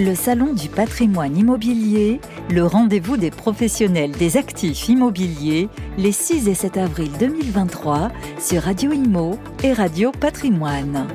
[0.00, 6.54] Le Salon du patrimoine immobilier, le rendez-vous des professionnels des actifs immobiliers, les 6 et
[6.54, 11.08] 7 avril 2023 sur Radio Imo et Radio Patrimoine.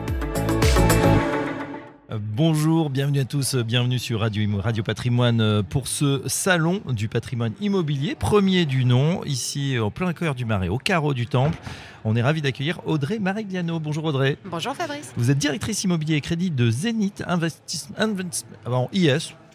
[2.19, 7.07] Bonjour, bienvenue à tous, bienvenue sur Radio, Imo- Radio Patrimoine euh, pour ce salon du
[7.07, 11.57] patrimoine immobilier, premier du nom, ici au plein cœur du Marais, au carreau du Temple.
[12.05, 13.79] On est ravi d'accueillir Audrey Maregliano.
[13.79, 14.37] Bonjour Audrey.
[14.45, 15.11] Bonjour Fabrice.
[15.17, 19.07] Vous êtes directrice immobilier et crédit de Zenith Investment, Investment IS,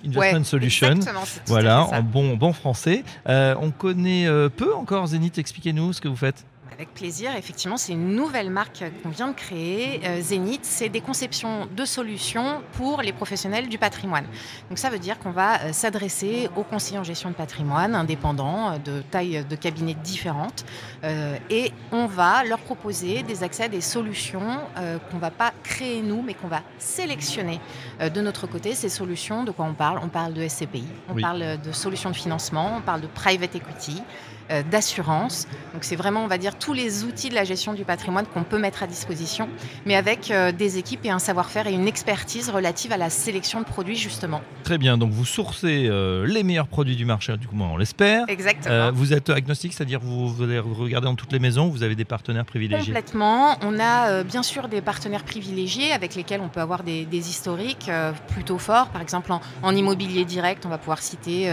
[0.04, 0.86] Investment Ouais, Solution.
[0.88, 3.04] Exactement, c'est tout à Voilà, en bon, bon français.
[3.28, 6.44] Euh, on connaît euh, peu encore Zenith, expliquez-nous ce que vous faites.
[6.72, 10.00] Avec plaisir, effectivement, c'est une nouvelle marque qu'on vient de créer.
[10.04, 14.26] Euh, Zenith, c'est des conceptions de solutions pour les professionnels du patrimoine.
[14.68, 18.72] Donc ça veut dire qu'on va euh, s'adresser aux conseillers en gestion de patrimoine indépendants,
[18.72, 20.64] euh, de taille de cabinets différentes,
[21.02, 25.30] euh, et on va leur proposer des accès à des solutions euh, qu'on ne va
[25.32, 27.60] pas créer nous, mais qu'on va sélectionner
[28.00, 28.74] euh, de notre côté.
[28.74, 29.98] Ces solutions, de quoi on parle?
[30.02, 31.22] On parle de SCPI, on Oui.
[31.22, 34.02] parle de solutions de financement, on parle de private equity.
[34.50, 35.46] euh, d'assurance.
[35.74, 38.42] Donc c'est vraiment, on va dire, tous les outils de la gestion du patrimoine qu'on
[38.42, 39.48] peut mettre à disposition,
[39.86, 43.60] mais avec euh, des équipes et un savoir-faire et une expertise relative à la sélection
[43.60, 44.40] de produits, justement.
[44.64, 48.24] Très bien, donc vous sourcez euh, les meilleurs produits du marché, du coup on l'espère.
[48.28, 48.74] Exactement.
[48.74, 51.94] Euh, vous êtes agnostique, c'est-à-dire vous, vous allez regarder dans toutes les maisons, vous avez
[51.94, 52.86] des partenaires privilégiés.
[52.86, 53.56] Complètement.
[53.62, 57.90] On a bien sûr des partenaires privilégiés avec lesquels on peut avoir des, des historiques
[58.28, 58.88] plutôt forts.
[58.88, 61.50] Par exemple, en, en immobilier direct, on va pouvoir citer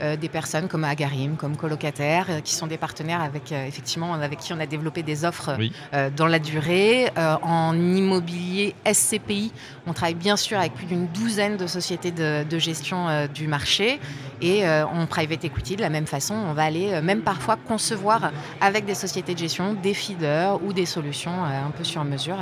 [0.00, 4.52] des personnes comme Agarim, comme colocataires, euh, qui sont des partenaires avec, effectivement, avec qui
[4.52, 5.72] on a développé des offres Oui.
[5.92, 7.10] euh, dans la durée.
[7.18, 9.52] Euh, en immobilier SCPI,
[9.86, 13.48] on travaille bien sûr avec plus d'une douzaine de sociétés de, de gestion euh, du
[13.48, 13.98] marché.
[14.42, 17.56] Et euh, en private equity, de la même façon, on va aller euh, même parfois
[17.56, 22.04] concevoir avec des sociétés de gestion des feeders ou des solutions euh, un peu sur
[22.04, 22.36] mesure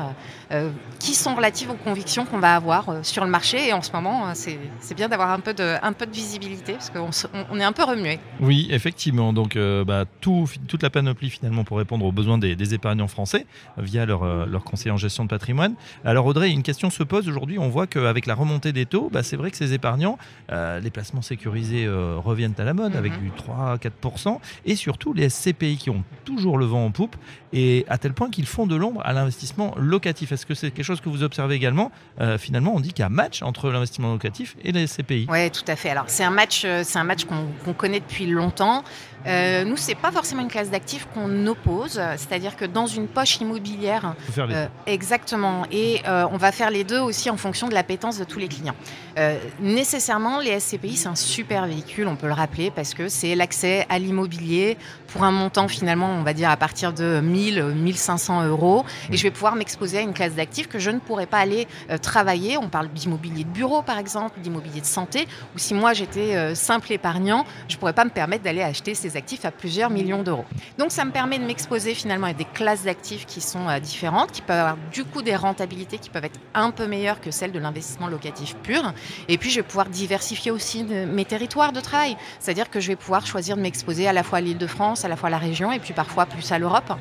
[0.51, 3.69] euh, qui sont relatives aux convictions qu'on va avoir sur le marché.
[3.69, 4.59] Et en ce moment, c'est
[4.97, 7.11] bien d'avoir un, peu de- un peu de visibilité parce qu'on
[7.51, 8.19] on- est un peu remué.
[8.41, 9.33] Oui, effectivement.
[9.33, 9.57] Donc,
[9.87, 13.47] bah, tout, toute la panoplie finalement pour répondre aux besoins des, épargnants français
[13.79, 15.75] via leur, leur conseiller en gestion de patrimoine.
[16.05, 17.59] Alors, Audrey, une question se pose aujourd'hui.
[17.59, 20.19] On voit qu'avec la remontée des taux, bah, c'est vrai que ces épargnants,
[20.51, 22.99] les placements sécurisés euh, reviennent à la mode Mhm.
[22.99, 24.41] avec du 3-4%.
[24.65, 27.17] Et surtout, les SCPI qui ont toujours le vent en poupe
[27.53, 30.33] et à tel point qu'ils font de l'ombre à l'investissement locatif.
[30.33, 31.93] Est-ce que c'est quelque chose que vous observez également?
[32.21, 35.27] Euh, Finalement, on dit qu'il y a match entre l'investissement locatif et les SCPI.
[35.31, 35.91] Oui, tout à fait.
[35.91, 38.83] Alors, c'est un match, euh, c'est un match qu'on connaît depuis longtemps.
[39.27, 43.41] Euh, nous, c'est pas forcément une classe d'actifs qu'on oppose, c'est-à-dire que dans une poche
[43.41, 45.65] immobilière, faire les Euh, exactement.
[45.73, 48.49] Et euh, on va faire les deux aussi en fonction de l'appétence de tous les
[48.49, 48.75] clients.
[49.19, 53.35] Euh, nécessairement, les SCPI, c'est un super véhicule, on peut le rappeler, parce que c'est
[53.35, 54.77] l'accès à l'immobilier
[55.09, 58.85] pour un montant finalement, on va dire, à partir de 1000, 1500 euros.
[59.11, 61.67] Et je vais pouvoir m'exposer à une classe d'actifs que je ne pourrais pas aller
[61.91, 62.57] euh, travailler.
[62.59, 65.27] On parle d'immobilier de bureau, par exemple, d'immobilier de santé.
[65.55, 68.95] Ou si moi, j'étais euh, simple épargnant, je ne pourrais pas me permettre d'aller acheter
[68.95, 70.45] ces actifs à plusieurs millions d'euros.
[70.79, 74.33] Donc ça me permet de m'exposer finalement à des classes d'actifs qui sont euh, différentes,
[74.33, 77.53] qui peuvent avoir du coup des rentabilités qui peuvent être un peu meilleures que celles
[77.53, 78.93] de l'investissement locatif pur.
[79.29, 82.89] Et puis je vais pouvoir diversifier aussi de- mes territoires de travail, c'est-à-dire que je
[82.89, 85.39] vais pouvoir choisir de m'exposer à la fois à l'Île-de-France, à la fois à la
[85.39, 86.93] région et puis parfois plus à l'Europe.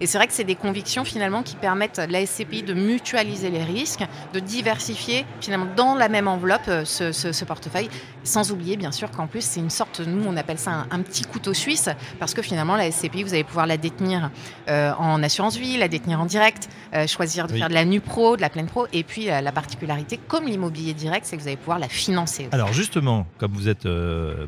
[0.00, 3.50] Et c'est vrai que c'est des convictions finalement qui permettent à la SCPI de mutualiser
[3.50, 7.88] les risques, de diversifier finalement dans la même enveloppe euh, ce, ce- ce portefeuille,
[8.24, 11.02] sans oublier bien sûr qu'en plus c'est une sorte, nous on appelle ça un, un
[11.02, 14.30] petit couteau suisse, parce que finalement la SCPI vous allez pouvoir la détenir
[14.68, 17.58] euh, en assurance vie, la détenir en direct, euh, choisir de Oui.
[17.60, 20.44] faire de la nu pro, de la pleine pro, et puis euh, la particularité comme
[20.46, 22.48] l'immobilier direct, c'est que vous allez pouvoir la financer.
[22.52, 23.86] Alors justement, comme vous êtes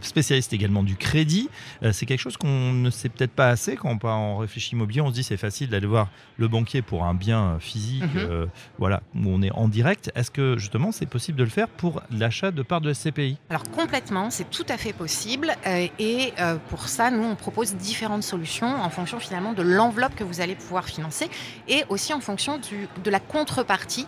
[0.02, 1.48] spécialiste également du crédit,
[1.92, 5.00] c'est quelque chose qu'on ne sait peut-être pas assez quand on réfléchit immobilier.
[5.00, 8.20] On se dit c'est facile d'aller voir le banquier pour un bien euh, physique, Mhm.
[8.30, 8.46] euh,
[8.78, 10.10] voilà, où on est en direct.
[10.14, 13.62] Est-ce que justement c'est possible de le faire pour l'achat de parts de SCPI Alors
[13.74, 15.54] complètement, c'est tout à fait possible.
[15.66, 20.14] euh, et euh, pour ça, nous, on propose différentes solutions en fonction finalement de l'enveloppe
[20.14, 21.28] que vous allez pouvoir financer
[21.68, 24.06] et aussi en fonction du- de la contrepartie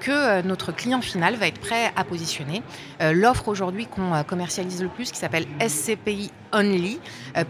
[0.00, 2.62] que notre client final va être prêt à positionner.
[3.00, 6.98] L'offre aujourd'hui qu'on commercialise le plus, qui s'appelle SCPI Only,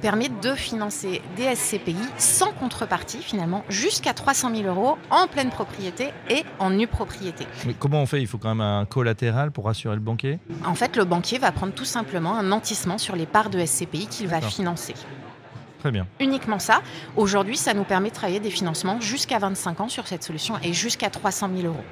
[0.00, 6.10] permet de financer des SCPI sans contrepartie finalement jusqu'à 300 000 euros en pleine propriété
[6.30, 7.46] et en nue propriété.
[7.66, 8.20] Mais comment on fait?
[8.20, 10.38] Il faut quand même un collatéral pour assurer le banquier?
[10.64, 14.06] En fait, le banquier va prendre tout simplement un nantissement sur les parts de SCPI
[14.06, 14.94] qu'il va financer.
[15.80, 16.06] Très bien.
[16.20, 16.80] Uniquement ça.
[17.16, 20.72] Aujourd'hui, ça nous permet de travailler des financements jusqu'à 25 ans sur cette solution et
[20.72, 21.84] jusqu'à 300 000 euros.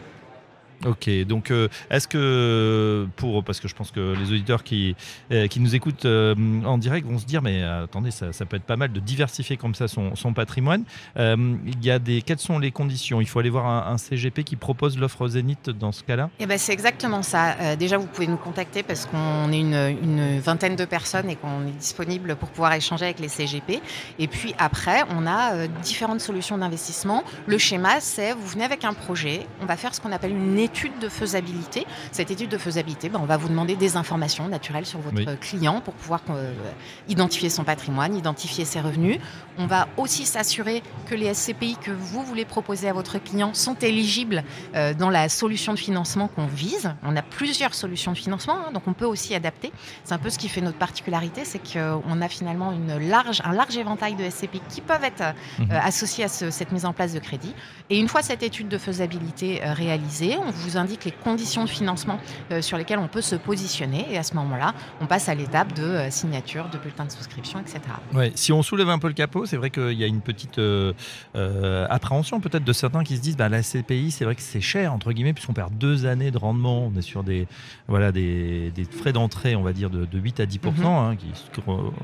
[0.87, 4.95] Ok, donc euh, est-ce que pour parce que je pense que les auditeurs qui
[5.33, 6.35] euh, qui nous écoutent euh,
[6.65, 9.75] en direct vont se dire mais attendez ça, peut être pas mal de diversifier comme
[9.75, 10.85] ça son, son patrimoine.
[11.17, 13.21] il y a des quelles sont les conditions?
[13.21, 16.29] Il faut aller voir un, CGP qui propose l'offre Zénith dans ce cas-là?
[16.39, 17.77] Eh ben c'est exactement ça.
[17.77, 21.67] déjà vous pouvez nous contacter parce qu'on est une, une, vingtaine de personnes et qu'on
[21.67, 23.81] est disponible pour pouvoir échanger avec les CGP.
[24.19, 27.25] Et puis après on a différentes solutions d'investissement.
[27.47, 30.59] Le schéma c'est vous venez avec un projet, on va faire ce qu'on appelle une
[30.59, 31.87] étude étude de faisabilité.
[32.11, 35.81] Cette étude de faisabilité, ben, on va vous demander des informations naturelles sur votre client
[35.81, 36.53] pour pouvoir euh,
[37.09, 39.21] identifier son patrimoine, identifier ses revenus.
[39.57, 43.77] On va aussi s'assurer que les SCPI que vous voulez proposer à votre client sont
[43.77, 44.43] éligibles
[44.75, 46.93] euh, dans la solution de financement qu'on vise.
[47.05, 49.71] On a plusieurs solutions de financement, hein, donc on peut aussi adapter.
[50.03, 53.53] C'est un peu ce qui fait notre particularité, c'est qu'on a finalement une large, un
[53.53, 55.71] large éventail de SCPI qui peuvent être euh, mhm.
[55.71, 57.55] associés à cette mise en place de crédit.
[57.91, 62.19] Et une fois cette étude de faisabilité réalisée, on vous indique les conditions de financement
[62.51, 64.07] euh, sur lesquelles on peut se positionner.
[64.11, 67.61] Et à ce moment-là, on passe à l'étape de euh, signature, de bulletin de souscription,
[67.61, 67.81] etc.
[68.13, 70.59] Ouais, si on soulève un peu le capot, c'est vrai qu'il y a une petite
[70.59, 70.93] euh,
[71.91, 74.93] appréhension peut-être de certains qui se disent bah, la CPI, c'est vrai que c'est cher,
[74.93, 76.87] entre guillemets, puisqu'on perd deux années de rendement.
[76.87, 77.47] On est sur des,
[77.89, 80.87] voilà, des, des frais d'entrée, on va dire, de, 8 à 10 mhm.
[80.87, 81.61] hein, qui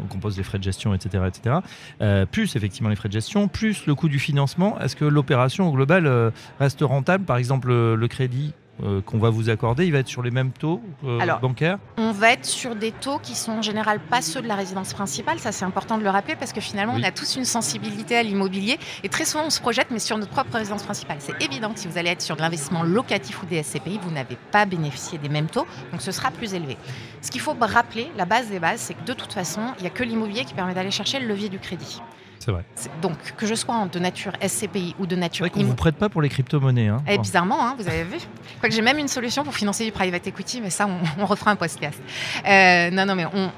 [0.09, 1.25] composent les frais de gestion, etc.
[1.29, 2.27] etc.
[2.31, 4.79] plus effectivement les frais de gestion, plus le coût du financement.
[4.81, 7.25] Est-ce que l'opération au global reste rentable?
[7.25, 8.40] Par exemple, le crédit
[8.83, 12.13] euh, qu'on va vous accorder, il va être sur les mêmes taux euh, bancaires On
[12.13, 15.39] va être sur des taux qui sont en général pas ceux de la résidence principale.
[15.39, 18.23] Ça, c'est important de le rappeler parce que finalement, on a tous une sensibilité à
[18.23, 21.17] l'immobilier et très souvent, on se projette, mais sur notre propre résidence principale.
[21.21, 24.11] C'est évident que si vous allez être sur de l'investissement locatif ou des SCPI, vous
[24.11, 26.77] n'avez pas bénéficié des mêmes taux, donc ce sera plus élevé.
[27.23, 29.87] Ce qu'il faut rappeler, la base des bases, c'est que de toute façon, il n'y
[29.87, 32.01] a que l'immobilier qui permet d'aller chercher le levier du crédit.
[32.41, 32.65] C'est vrai.
[33.03, 35.45] Donc, que je sois de nature SCPI ou de nature.
[35.45, 36.89] Vrai qu'on ne vous prête pas pour les crypto-monnaies.
[36.89, 37.03] Hein.
[37.07, 38.17] Et eh, bizarrement, hein, vous avez vu.
[38.63, 40.89] que j'ai même une solution pour financer du private equity, mais ça,
[41.19, 42.01] on, refera un podcast.
[42.47, 43.51] Euh, non, non, mais on,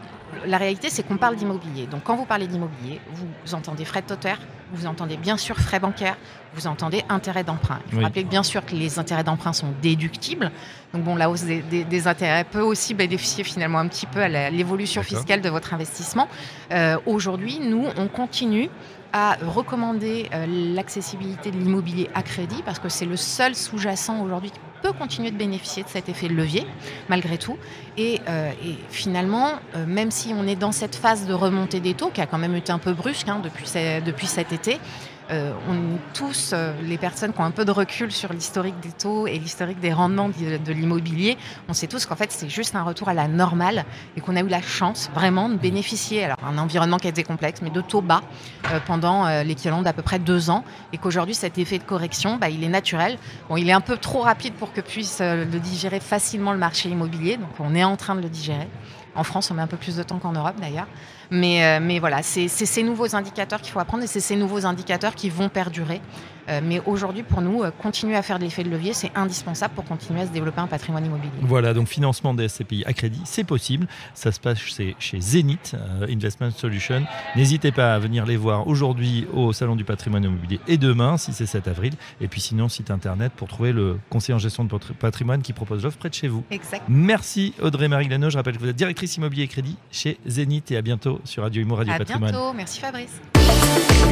[0.47, 1.87] la réalité, c'est qu'on parle d'immobilier.
[1.87, 4.07] Donc, quand vous parlez d'immobilier, vous entendez frais de
[4.73, 6.17] vous entendez bien sûr frais bancaires,
[6.55, 7.81] vous entendez intérêts d'emprunt.
[7.87, 10.51] Il faut rappeler bien sûr que les intérêts d'emprunt sont déductibles.
[10.93, 15.03] Donc, bon, la hausse des, intérêts peut aussi bénéficier finalement un petit peu à l'évolution
[15.03, 16.29] fiscale de votre investissement.
[16.73, 18.69] Euh, aujourd'hui, nous, on continue
[19.13, 24.51] à recommander euh, l'accessibilité de l'immobilier à crédit parce que c'est le seul sous-jacent aujourd'hui
[24.51, 26.67] qui peut continuer de bénéficier de cet effet de levier
[27.09, 27.57] malgré tout.
[27.99, 28.51] Et, euh,
[28.89, 32.27] finalement, euh, même si on est dans cette phase de remontée des taux qui a
[32.27, 33.67] quand même été un peu brusque hein, depuis,
[34.05, 34.62] depuis cet été,
[35.31, 38.91] euh, on tous euh, les personnes qui ont un peu de recul sur l'historique des
[38.91, 41.39] taux et l'historique des rendements de, l'immobilier.
[41.69, 43.85] On sait tous qu'en fait, c'est juste un retour à la normale
[44.17, 47.23] et qu'on a eu la chance vraiment de bénéficier, alors un environnement qui a été
[47.23, 48.23] complexe, mais de taux bas
[48.71, 52.49] euh, pendant l'équivalent d'à peu près deux ans et qu'aujourd'hui, cet effet de correction, bah,
[52.51, 53.17] il est naturel.
[53.49, 56.89] Bon, il est un peu trop rapide pour que puisse le digérer facilement le marché
[56.89, 58.69] immobilier, donc on est en train de le digérer.
[59.15, 60.87] En France, on met un peu plus de temps qu'en Europe d'ailleurs.
[61.33, 64.67] Mais, euh, mais voilà, c'est ces nouveaux indicateurs qu'il faut apprendre et c'est ces nouveaux
[64.67, 66.01] indicateurs qui vont perdurer.
[66.49, 69.75] Euh, mais aujourd'hui, pour nous, euh, continuer à faire de l'effet de levier, c'est indispensable
[69.75, 71.31] pour continuer à se développer un patrimoine immobilier.
[71.41, 73.87] Voilà, donc financement des SCPI à crédit, c'est possible.
[74.13, 77.05] Ça se passe chez, chez Zenith Investment Solution.
[77.37, 81.33] N'hésitez pas à venir les voir aujourd'hui au Salon du patrimoine immobilier et demain, si
[81.33, 81.95] c'est 7 avril.
[82.21, 85.85] Et puis sinon, site internet pour trouver le conseiller en gestion de patrimoine qui propose
[85.85, 86.43] l'offre près de chez vous.
[86.51, 86.83] Exact.
[86.89, 88.31] Merci Audrey-Marie Glano.
[88.31, 91.43] Je rappelle que vous êtes directrice immobilier et crédit chez Zenith et à bientôt sur
[91.43, 92.31] Radio Imo Radio à Patrimoine.
[92.31, 93.21] bientôt, merci Fabrice.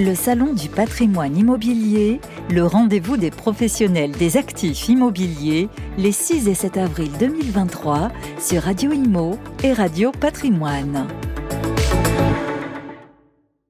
[0.00, 2.20] Le Salon du patrimoine immobilier,
[2.50, 8.92] le rendez-vous des professionnels des actifs immobiliers, les 6 et 7 avril 2023 sur Radio
[8.92, 11.06] Imo et Radio Patrimoine.